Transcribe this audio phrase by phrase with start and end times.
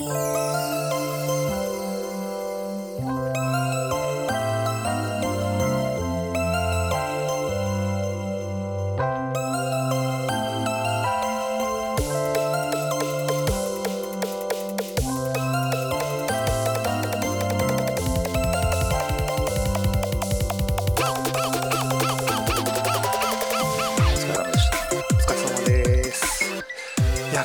[0.00, 0.06] 今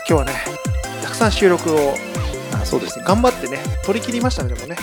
[0.06, 0.34] 日はね、
[1.02, 2.13] たくさん収録を
[2.74, 3.06] そうですね。
[3.06, 4.76] 頑張ってね、取り切りましたね、でもね。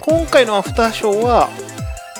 [0.00, 1.48] 今回のアフターショーは、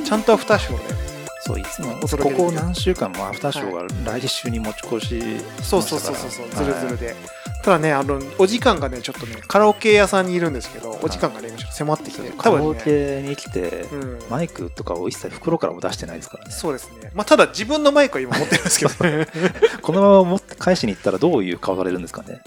[0.05, 0.95] ちゃんとアフターショーで、
[1.41, 5.21] そういつもここ何週間もアフターショーが来週に持ち越し
[5.63, 7.17] そうそうそうそうそう、はいずるずるで。
[7.65, 16.53] ただね、あの、お時間がね、ちょっとね、カラオケ屋さんにいるんですけど、お時間がね、今ちょっと迫ってきて、カラオケに来て、うん、マイクとかを一切袋からも出してないですからね。
[16.53, 17.11] そうですね。
[17.15, 19.27] まあ、ただ自分のマイクは今持ってるんですけどね。
[19.83, 22.41] このまま持って返しに行ったらどういう顔されるんですかね。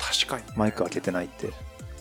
[0.00, 0.42] 確かに。
[0.56, 1.50] マイク開けてないって。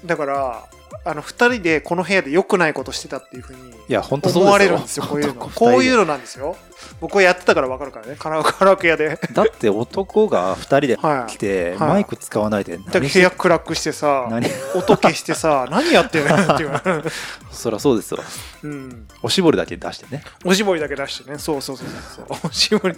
[0.05, 0.65] だから、
[1.05, 4.43] あの、二人でこの部屋で良くないことしてたっていうふうにいや、本当そう。
[4.43, 5.49] 思われるんですよ、こういうの。
[5.53, 6.55] こういうのなんですよ。
[7.01, 9.19] 僕はやってたから分かるからね、カラオカラオケ屋で。
[9.33, 14.47] だって男が2人ではい来て、はいマイク使わないで部屋暗くしてさ、何？
[14.75, 17.03] 音消してさ、 何やってんのっていう。
[17.51, 18.19] そりゃそうですよ。
[18.63, 19.07] うん。
[19.23, 20.23] おしぼりだけ出してね。
[20.45, 21.37] おしぼりだけ出してね。
[21.37, 22.25] そうそうそうそう。
[22.47, 22.95] おしぼり。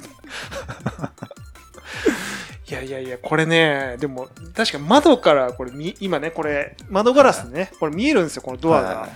[2.72, 8.88] いやいやいや、これね、でも、確か窓から、これみ、今ね、これ、窓ガラスね、これ見えるんですよ、このドアが。
[9.02, 9.10] はい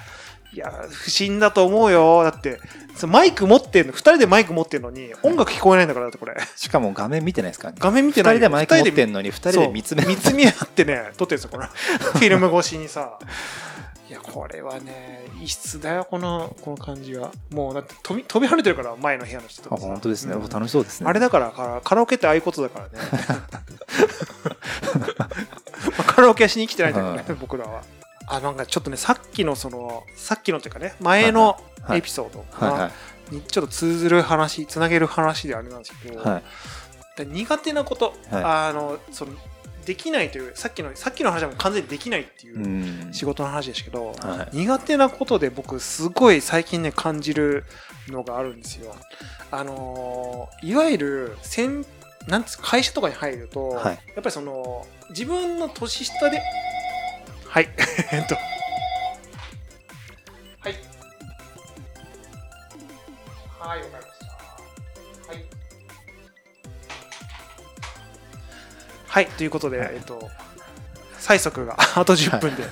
[0.56, 2.24] いや、不審だと思うよ。
[2.24, 2.62] だって、
[2.96, 6.34] そのマイク持ってんの、二人でマイク持ってんのに、音楽聞こえないんだから、だってこれ。
[6.56, 7.80] しかも画面見てないですからね。
[7.82, 13.20] 画面見てない2人でマイク持ってんののに2人で見つめ見つめ合ってね、撮ってるんですよ、この フィルム越しにさ。
[14.08, 17.32] いや、これはね、異質だよ、この、この感じは。
[17.50, 20.36] もう、だって飛び、飛び跳ねてるから、前の部屋の人とあかさ本当ですね。
[20.36, 21.10] うん楽しそうですね。
[21.10, 22.92] あれだからカラ、カラオケってああいうことだからね。
[25.18, 25.26] ま
[26.00, 27.82] あカラオケはしに来てないんだけどね、はい僕らは。
[28.28, 32.46] あ、なんかちょっとね、さっきのその、さっきのっていうかね、前のはいエピソード。
[33.32, 36.44] にちょっと通ずる話、つなげる話であれなんですけど、はい。
[37.18, 39.32] で苦手なこと、はいあのその
[39.86, 43.14] できないというさっきのさっきの話はもう完全にできないっていううん。
[43.14, 44.58] 仕事の話ですけど、はい。
[44.58, 47.64] 苦手なことで僕すごい最近ね感じる
[48.10, 48.96] のがあるんですよ。
[49.52, 51.86] あのーいわゆる先
[52.28, 53.94] なんつう会社とかに入ると、はい。
[53.94, 56.42] やっぱりその自分の年下で
[57.48, 57.70] はい。
[58.12, 58.36] えっと
[69.16, 70.30] はいということで、はいえっと
[71.22, 72.66] 催促が あと10分で、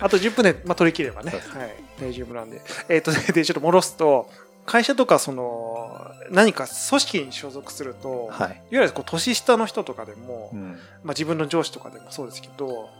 [0.00, 1.40] あと10分で、まあ、取り切ればね、はい、
[2.02, 2.60] 大丈夫なんで。
[2.88, 4.28] えっ、と、 で、ちょっと戻すと、
[4.66, 8.62] 会社とか、その、何か組織に所属すると、い、わはい。
[8.70, 10.72] ゆるこう年下の人とかでも、うん
[11.04, 12.90] まあ、自分の上司とかでもそうですけど、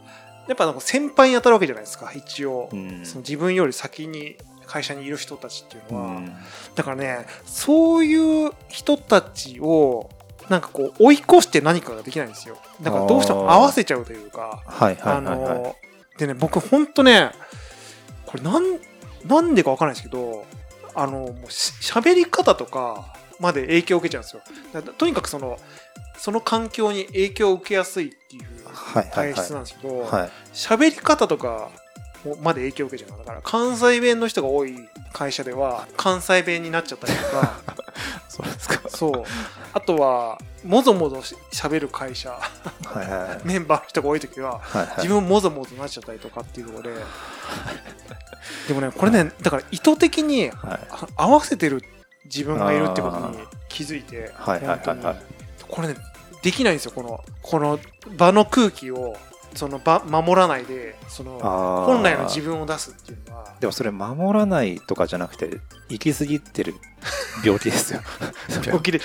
[0.47, 2.69] やっぱなんか先輩に当たるわけじゃないですか、一応。
[2.71, 6.07] うんその自分より先に会社にいる人たちっていうのは。
[6.07, 6.33] うん
[6.73, 10.09] だからね、そういう人たちを、
[10.49, 12.57] なんかこう、追い越して何かができないんですよ。
[12.81, 15.21] だからどうしても合わせちゃうというか、はいはいあ。
[15.21, 15.75] の
[16.17, 17.31] でね僕ほんとね
[18.25, 18.79] これなん
[19.25, 20.45] なんでかわからないですけど
[20.95, 24.41] あのもうし喋り方とかまで影響を受けちゃうんですよ
[24.73, 25.57] だとにかくその
[26.17, 28.43] その環境に影響を受けやすいっていう
[28.93, 30.29] 体はい質なんですけどはい。
[30.53, 31.69] 喋り方とか
[32.41, 34.75] まで影響を受けちゃうだから関西弁の人が多い
[35.13, 37.61] 会社では関西弁になっちゃったりとか
[38.27, 38.76] そうですか。
[38.97, 39.23] そう。
[39.73, 42.31] あとはもぞもぞし喋る会社。
[42.31, 42.39] は
[42.95, 43.41] いはいはい。
[43.43, 44.95] メンバーの人が多い時ははいはい。
[44.97, 46.99] 自分ももぞもぞなっちゃったりとかっていうところで。
[48.67, 50.51] でもねこれねだから意図的に
[51.15, 51.81] 合わせてる
[52.25, 53.37] 自分がいるってことに
[53.69, 55.05] 気づいてはいはいはい本当に。
[55.05, 55.17] はい
[55.67, 55.95] これね
[56.43, 57.79] できないんですよこのこの
[58.15, 59.17] 場の空気を
[59.55, 63.53] その場守らないでその本来の自分を出すっていうのは。
[63.59, 65.59] でもそれ守らないとかじゃなくて
[65.89, 66.75] 行き過ぎてる
[67.43, 68.01] 病気ですよ。
[68.65, 69.01] 病気で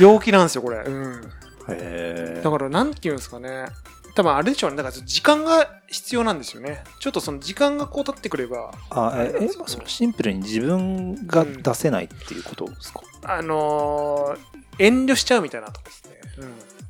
[0.00, 0.78] 病気なんですよこれ。
[0.78, 1.32] うん。
[1.68, 3.66] へだからなんていうんですかね。
[4.14, 4.76] 多分あれでしょうね。
[4.76, 6.82] だから時間が必要なんですよね。
[6.98, 8.72] ちょっとその時間がこう経ってくれば。
[8.90, 16.10] あええそれシンプルに自分が出せないっていうことですか、あのー遠慮しちゃうみたいなとこですね、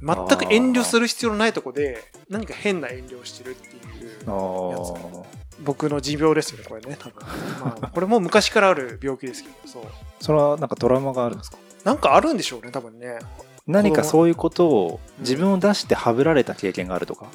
[0.02, 7.22] うん、全く遠慮する必要のないとこで何か変な遠慮をしてるっていうああ僕の持病ですよねこれね多分、
[7.60, 9.82] まあ、これも昔からある病気ですけどそう。
[10.20, 11.58] それはなんかトラウマがあるんですか？
[11.84, 13.18] なんかあるんでしょうね多分ね。
[13.66, 15.24] 何かそういうことをうん。
[15.24, 17.26] 自分を出してはぶられた経験があるとか、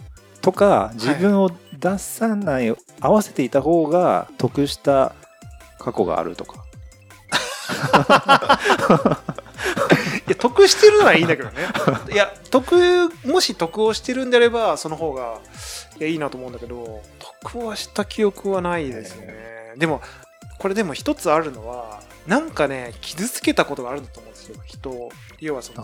[0.41, 5.13] とか自分を出さない、合わせていた方が得した
[5.79, 6.63] 過去があるとか
[10.29, 11.55] や得してるのはいいんだけどね。
[12.11, 15.39] いや得もし得をしてるんであればその方が
[15.99, 17.01] いやいいなと思うんだけど
[17.41, 20.01] 得はした記憶はないですね、でも
[20.59, 24.55] これでも一つあるのはなんかね傷つけたことがあるんだと思うんですよ。
[24.65, 25.81] 人を要はその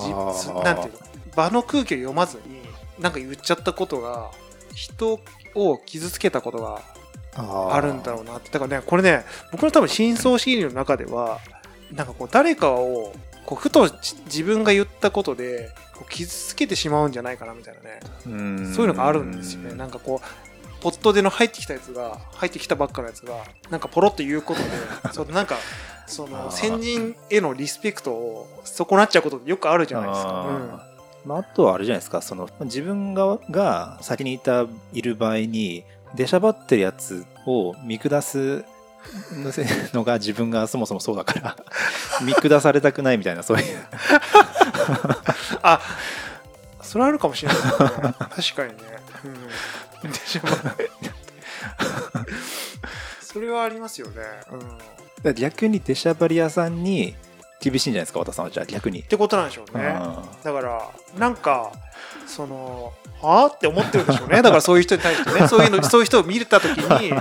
[0.63, 0.99] なんていうの
[1.35, 2.61] 場の空気を読まずに
[2.97, 4.31] なんか言っちゃったことが
[4.73, 5.19] 人
[5.55, 6.81] を傷つけたことが
[7.35, 8.49] ああるんだろうなって。
[8.51, 11.39] だからねこれね僕の多分深層心理の中では
[11.91, 13.13] なんかこう誰かを
[13.49, 17.99] こうふとじ自分が言ったことでこう傷つけてしまうんじゃないかなみたいなね。
[18.27, 18.73] うん。
[18.75, 19.73] そういうのがあるんですよね。
[19.73, 24.69] なんかこうポットでの入ってきたやつが入ってきたばっかのやつがなんかポロッと言うことで
[25.13, 25.55] そのなんか
[26.05, 30.85] その先人へのリスペクトを損なっちゃうことってよくあるじゃないですか。
[31.25, 32.21] まあ、あとはあれじゃないですか。
[32.21, 38.63] その自分がが先にいたいる場合に出しゃばってるやつを見下す
[39.93, 41.55] のが自分がそもそもそうだから
[42.21, 43.77] 見下されたくないみたいなそういう。
[45.61, 45.79] あ
[46.81, 47.57] それはあるかもしれない。
[47.57, 48.83] ね確かにね、
[49.25, 50.11] うん、
[53.21, 54.23] それはありますよね、
[55.23, 57.15] うん、逆に出しゃばり屋さんに
[57.59, 58.51] 厳しいんじゃないですか和田さんは。
[58.51, 59.87] じゃあ逆に、てことなんでしょうね。
[59.87, 61.71] あだからなんか
[62.25, 64.41] そのはあって思ってるんでしょうね。
[64.41, 65.47] だからそういう人に対してね。
[65.47, 67.11] そういうのそういう人を見れた時に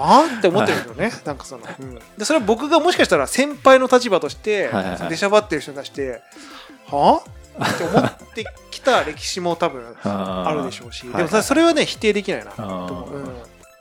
[0.00, 1.94] はあって思ってるんでしょうねなんかその、うん。
[2.16, 4.98] でそれは僕がもしかしたら先輩の立場として、はいはいはい。
[4.98, 6.22] その出しゃばってる人に対して
[6.86, 7.40] はあ？
[7.64, 13.30] って思ってきた歴史も多分 ああるでしょうし、はいでもそれはね否定できないなと思う、うん、い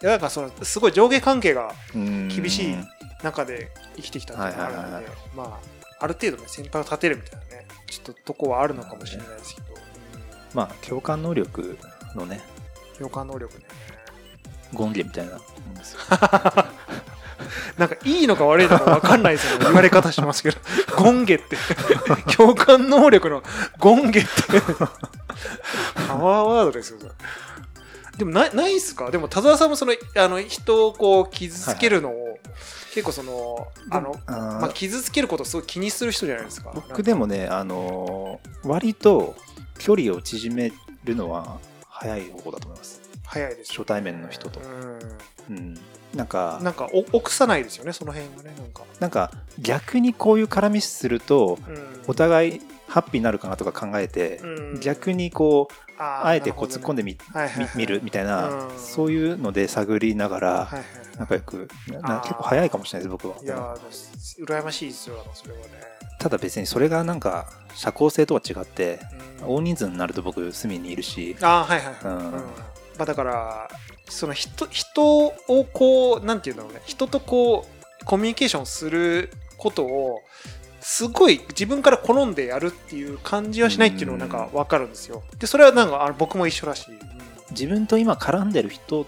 [0.02, 2.78] やなんかそのすごい上下関係が厳厳しい
[3.24, 9.68] 中で生きてきたっていうのがあるので、はいはいはいまあある程度ね先輩を立てるみたいなねちょっととこはあるのかもしれないですけど、
[10.54, 11.78] まあ共感能力
[12.16, 12.42] のね。
[12.94, 13.66] うん、共感能力ね
[14.78, 15.40] 権限みたいな
[17.78, 19.66] なんかいいのか悪いのか分かんないですよね。
[19.66, 20.58] 言われ方しますけど。
[21.02, 21.58] 権下って。
[22.36, 23.42] 共感能力の
[23.82, 24.28] 権下って。
[26.08, 27.00] パワーワードですよ
[28.18, 29.10] でもないないっすか？
[29.12, 32.38] でも田沢さんもそのあの人をこう傷つけるのを、
[32.94, 36.72] 結構そのあのまあ、傷つけることをすごい気にする人じゃないですか。
[36.76, 39.36] 僕でもねあのー割と
[39.78, 40.74] 距離を縮め
[41.06, 41.58] るのは
[41.88, 43.00] 早い方法だと思います
[43.30, 44.64] 早いです初対面の人と、う
[45.50, 45.78] うん、
[46.16, 46.64] なんかん。
[46.64, 48.56] なんかお臆さないですよね、その辺はね。
[48.58, 48.84] なんか。
[49.00, 52.04] なんか逆にこういう絡みするとうん。
[52.08, 54.80] お互いハッピーになるかなとか考えて、うん。
[54.80, 57.72] 逆にこうあえてこう突っ込んでみ,、はいはいはい。
[57.76, 58.80] み見るみたいな、うん。
[58.80, 60.84] そういうので探りながらはいはいはい。
[61.20, 62.22] 仲良くななあー。
[62.24, 63.36] 結構早いかもしれないです僕は。
[63.44, 65.66] いやー、羨ましいですよ、それはね。
[66.20, 69.00] ただ別にそれがなんか社交性とは違って
[69.42, 69.56] うん。
[69.56, 71.36] 大人数になると僕隅にいるし。
[71.42, 72.04] あーはいはいはい。
[72.04, 72.32] うん。
[72.34, 72.44] うん
[73.00, 73.70] まあ、だから、
[74.10, 75.34] その人人を
[75.72, 77.66] こう、なんていうんだろうね、人とこ
[78.02, 80.22] う、コミュニケーションすることを、
[80.82, 85.24] すごい自分から好んでやるっていう感じはしないっていうのがなんか分かるんですよ。
[85.38, 86.88] で、それはなんかあの僕も一緒だし。
[87.52, 89.06] 自分と今絡んでる人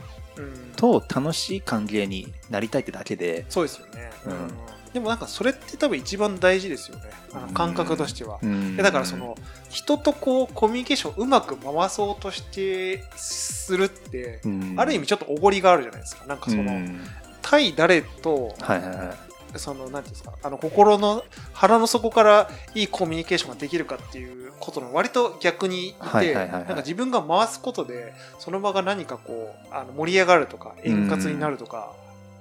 [0.76, 7.04] と楽しい関係になりたいってだけで、そうですよね、うんでもなんかそれって多分一番大事ですよね。
[7.34, 8.40] あの感覚としては、
[8.78, 9.38] だからその
[9.70, 14.76] 人とこうコミュニケーションをうまく回そうとしてするって、うん。
[14.78, 16.26] ある意味ちょっとおごりがあるじゃないですか。
[16.26, 17.00] なんかその、うん。
[17.42, 19.58] 対誰とはいはいはい。
[19.60, 31.94] そのなんていうんですかあの心の腹の底からいいコミュニケーションができるかっていうことの割と逆にいて、なんか自分が回すことでその場が何かこうあの盛り上がるとか円滑になるとか、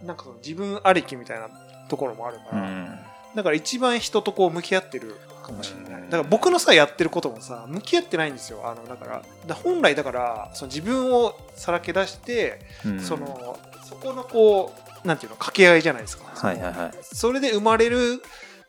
[0.05, 1.49] なんかその自分ありきみたいな
[1.91, 2.99] ところもあるから、うん。
[3.35, 6.03] だから一番人とこう向き合ってるかもしれない。
[6.03, 6.11] うん。
[6.11, 8.63] だから僕のさやってることもさ向き合ってないんですよ。
[8.65, 13.01] あのだから本来だからその自分をさらけ出して、うん。
[13.01, 16.25] そのそこのこうなんていうの掛け合いじゃないですか。
[16.35, 16.93] はいはいはい。
[17.03, 18.23] それで生まれる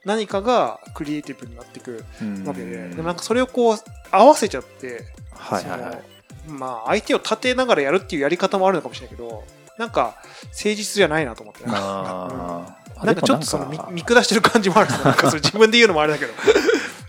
[0.03, 2.43] 何かがクリエイティブになっていくうん。
[2.45, 3.77] わけで、でもなんかそれをこう
[4.11, 6.01] 合わせちゃって、はいはいはい。
[6.47, 9.43] まあ相手を立てながらやるっていうやり方もあるのかもしれないけど、
[9.77, 10.15] なんか
[10.49, 11.63] 誠実じゃないなと思って。
[11.67, 16.33] あーなんかちょっとその見見下してる感じもあるなんかそれ自分で言うのもあれだけど。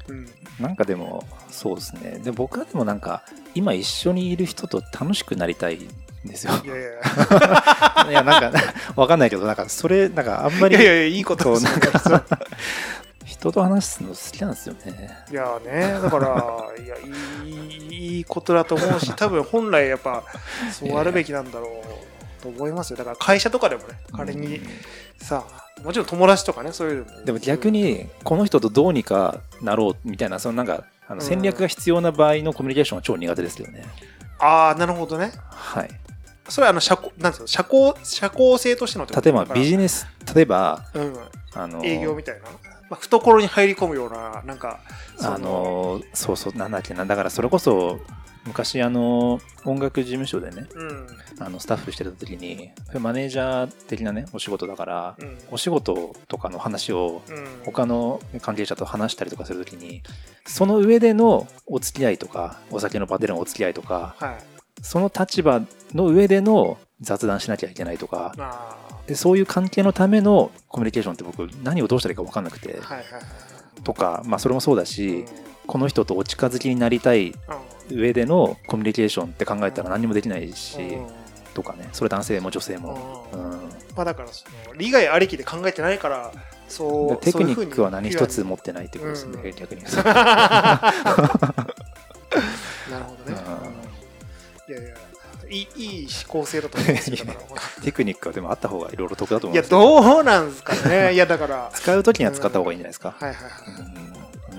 [0.08, 0.28] うん。
[0.60, 2.20] なんかでもそうですね。
[2.22, 3.22] で僕はでもなんか
[3.54, 6.52] 今一緒にいる人と楽しくなりたいんですよ。
[6.64, 6.84] いやいや
[8.10, 8.22] いや。
[8.24, 8.52] なんか
[8.96, 12.24] わかんないけどなんかそれなんかあんまりいやいやいやいいことなんか
[13.24, 15.10] 人と話すの好きなんですよね。
[15.30, 16.96] いやねだからいや
[17.90, 20.22] いいことだと思うし 多分本来やっぱ
[20.72, 21.66] そうあるべきなんだろ
[22.40, 22.96] うと思いますよ。
[22.96, 24.60] だから会社とかでもね仮に
[25.20, 25.44] さ
[25.84, 33.84] もちろん友達とかねそういうのでも逆にこの人とどうにかなろうみたいなそのなんかあのうん戦略が必要な場合のコミュニケーションは超苦手ですけどね、
[34.38, 35.32] ああなるほどね。
[35.50, 35.90] はい
[36.52, 39.24] それはあの社交なんですか社交社交性としてのってこと？
[39.24, 41.16] 例えばビジネス例えばうん
[41.54, 42.50] あの営業みたいな、ま
[42.90, 44.80] あ、懐に入り込むようななんか
[45.16, 47.06] そあのそうそうなんだっけな。
[47.06, 48.00] だからそれこそ
[48.44, 51.06] 昔あの音楽事務所でねうん。
[51.38, 55.38] あのスタッフしてた時にマネージャー的なねお仕事だからうん。
[55.52, 57.46] お仕事とかの話をうん。
[57.64, 60.02] 他の関係者と話したりとかするときに
[60.44, 64.51] その上でのお付き合いとかお酒の場でのお付き合いとかはい
[64.82, 65.62] その立場
[65.94, 68.34] の上での雑談しなきゃいけないとか。
[68.38, 72.74] あでそういう関係のためのコミュニケーションって僕何をどうしたらいいか分かんなくて。
[72.74, 73.82] ーはいはいはい。
[73.82, 74.86] とかまあそれもそうだうん。
[74.86, 75.24] し
[75.66, 77.32] この人とお近づきになりたい
[77.90, 81.06] 上でのコミュニケーションって考えたら何もできないしうん。
[81.54, 81.88] とかね。
[81.92, 83.26] それ男性も女性も。
[83.32, 83.50] うん。
[83.50, 83.58] うん。
[83.96, 86.32] まあだからその利害ありきで考えてないから
[86.68, 89.82] そうテクニックは何一つ持ってないってことですね、逆に。
[95.52, 97.10] いいいい構成だと思うんです
[97.82, 99.80] テクニックはでもあった方がいろいろ得だと思いやうんですよ。
[99.80, 101.12] どうなんですかね。
[101.14, 101.70] いやだから。
[101.74, 103.14] 使う時には使った方がいいんじゃないですか。
[103.18, 103.52] はいはいはい。
[104.06, 104.12] うん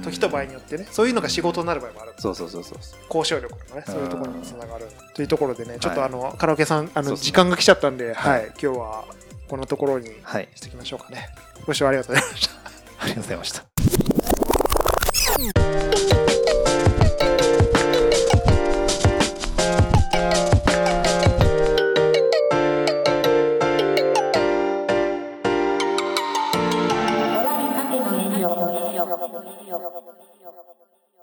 [0.04, 2.78] 時と場合によってねそういうのが仕事になる場合もあるそうそうそうそう。
[3.14, 6.10] 交渉力とかねそういうところにつながるというところでねちょっとはい。
[6.10, 8.42] あのカラオケさんあの時間が来ちゃったんでははい。
[8.42, 9.06] い今日は
[9.48, 10.50] こんなところにはい。
[10.56, 11.30] しておきましょうかね。
[11.66, 12.54] ご視聴ありがとうございました。
[13.00, 13.64] ありがとうございました。